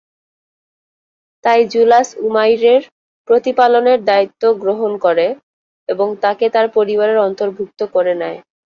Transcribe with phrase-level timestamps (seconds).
[1.43, 2.81] তাই জুলাস উমাইরের
[3.27, 5.27] প্রতিপালনের দায়িত্ব গ্রহণ করে
[5.89, 8.39] এবং তাকে তার পরিবারের অন্তর্ভূক্ত করে নেয়।